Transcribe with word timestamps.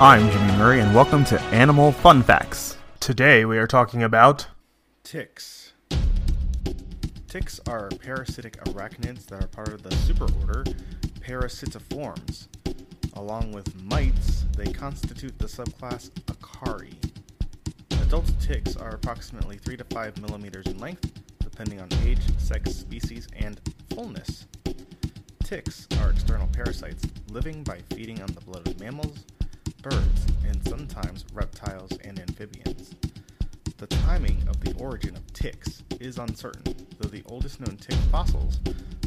I'm 0.00 0.28
Jimmy 0.28 0.52
Murray, 0.58 0.80
and 0.80 0.92
welcome 0.92 1.24
to 1.26 1.40
Animal 1.40 1.92
Fun 1.92 2.24
Facts. 2.24 2.76
Today 2.98 3.44
we 3.44 3.58
are 3.58 3.68
talking 3.68 4.02
about 4.02 4.48
Ticks. 5.04 5.72
Ticks 7.28 7.60
are 7.68 7.88
parasitic 8.00 8.56
arachnids 8.64 9.26
that 9.26 9.44
are 9.44 9.46
part 9.46 9.68
of 9.68 9.84
the 9.84 9.90
superorder 9.90 10.64
Parasitiformes. 11.20 12.48
Along 13.14 13.52
with 13.52 13.80
mites, 13.84 14.46
they 14.56 14.72
constitute 14.72 15.38
the 15.38 15.46
subclass 15.46 16.10
Acari. 16.26 16.94
Adult 18.02 18.28
ticks 18.40 18.76
are 18.76 18.96
approximately 18.96 19.58
3 19.58 19.76
to 19.76 19.84
5 19.84 20.20
millimeters 20.20 20.66
in 20.66 20.78
length, 20.78 21.12
depending 21.38 21.80
on 21.80 21.88
age, 22.02 22.18
sex, 22.38 22.74
species, 22.74 23.28
and 23.36 23.60
fullness. 23.94 24.46
Ticks 25.44 25.86
are 26.00 26.10
external 26.10 26.48
parasites 26.48 27.04
living 27.30 27.62
by 27.62 27.78
feeding 27.94 28.20
on 28.20 28.28
the 28.34 28.40
blood 28.40 28.66
of 28.66 28.80
mammals, 28.80 29.24
birds, 29.84 30.26
and 30.46 30.66
sometimes 30.66 31.26
reptiles 31.34 31.92
and 32.04 32.18
amphibians. 32.18 32.94
The 33.76 33.86
timing 33.86 34.42
of 34.48 34.58
the 34.60 34.74
origin 34.82 35.14
of 35.14 35.30
ticks 35.34 35.82
is 36.00 36.16
uncertain, 36.16 36.74
though 36.98 37.08
the 37.08 37.22
oldest 37.26 37.60
known 37.60 37.76
tick 37.76 37.98
fossils 38.10 38.60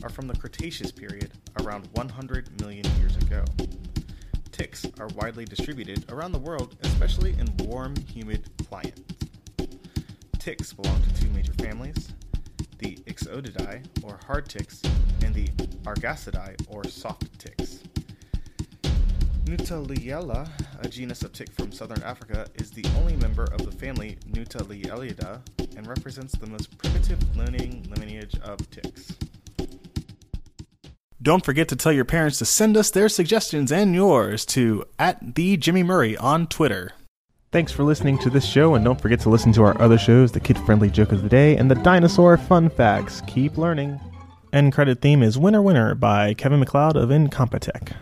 are 0.04 0.10
from 0.10 0.28
the 0.28 0.38
Cretaceous 0.38 0.92
period 0.92 1.32
around 1.62 1.88
100 1.94 2.62
million 2.62 2.86
years 3.00 3.18
ago. 3.18 3.44
Ticks 4.52 4.86
are 5.00 5.08
widely 5.16 5.46
distributed 5.46 6.06
around 6.12 6.32
the 6.32 6.40
world, 6.40 6.78
especially 6.84 7.32
in 7.40 7.58
warm, 7.66 7.96
humid 8.14 8.48
climates. 8.68 9.02
Ticks 10.38 10.74
belong 10.74 11.02
to 11.02 11.22
two 11.22 11.30
major 11.32 11.54
families 11.54 12.14
the 12.78 12.98
Ixodidae, 13.08 13.84
or 14.04 14.20
hard 14.28 14.48
ticks, 14.48 14.84
and 15.24 15.34
the 15.34 15.48
Argasidae, 15.86 16.56
or 16.70 16.84
soft 16.84 17.40
ticks. 17.40 17.77
Nuttalliella, 19.48 20.50
a 20.82 20.90
genus 20.90 21.24
of 21.24 21.32
tick 21.32 21.50
from 21.54 21.72
southern 21.72 22.04
Africa, 22.04 22.48
is 22.56 22.70
the 22.70 22.84
only 22.98 23.16
member 23.16 23.46
of 23.46 23.66
the 23.66 23.72
family 23.72 24.18
Nuttalliellidae 24.30 25.78
and 25.78 25.88
represents 25.88 26.34
the 26.36 26.48
most 26.48 26.78
primitive 26.78 27.18
living 27.38 27.88
lineage 27.90 28.36
of 28.44 28.58
ticks. 28.70 29.16
Don't 31.22 31.46
forget 31.46 31.70
to 31.70 31.78
tell 31.78 31.94
your 31.94 32.04
parents 32.04 32.40
to 32.40 32.46
send 32.46 32.76
us 32.76 32.92
their 32.92 33.08
suggestions 33.08 33.72
and 33.72 33.96
yours 33.96 34.46
to 34.48 34.84
at 35.00 35.36
the 35.36 35.56
Jimmy 35.56 35.82
Murray 35.82 36.18
on 36.18 36.48
Twitter. 36.48 36.92
Thanks 37.54 37.72
for 37.72 37.86
listening 37.86 38.18
to 38.20 38.30
this 38.30 38.46
show, 38.46 38.76
and 38.76 38.84
don't 38.84 39.00
forget 39.00 39.22
to 39.22 39.30
listen 39.30 39.54
to 39.54 39.64
our 39.64 39.82
other 39.82 39.98
shows 39.98 40.34
the 40.34 40.42
Kid 40.42 40.58
Friendly 40.60 40.90
Joke 40.90 41.14
of 41.14 41.24
the 41.24 41.30
Day 41.30 41.56
and 41.56 41.72
the 41.72 41.76
Dinosaur 41.76 42.36
Fun 42.36 42.70
Facts. 42.70 43.22
Keep 43.28 43.58
learning. 43.58 43.98
End 44.52 44.74
credit 44.74 45.00
theme 45.00 45.24
is 45.24 45.38
Winner 45.38 45.62
Winner 45.62 45.96
by 45.96 46.34
Kevin 46.34 46.60
MacLeod 46.60 46.98
of 46.98 47.10
Incompetech. 47.10 47.94